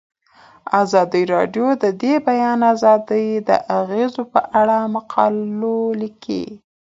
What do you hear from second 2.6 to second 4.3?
آزادي د اغیزو